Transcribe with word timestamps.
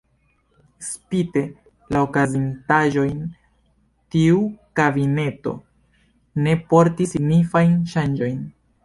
Spite 0.85 1.41
la 1.95 1.99
okazintaĵojn, 2.05 3.19
tiu 4.15 4.39
kabineto 4.81 5.53
ne 6.47 6.57
portis 6.73 7.15
signifajn 7.17 7.77
ŝanĝojn. 7.93 8.43